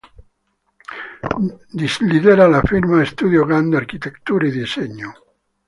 [2.13, 5.13] Lidera la firma Studio Gang, de arquitectura y diseño.